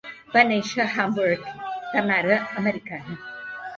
[0.35, 1.45] Va néixer a Hamburg,
[1.93, 3.21] de mare americana.